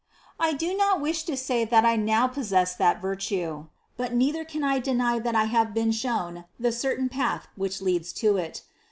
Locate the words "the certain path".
6.59-7.47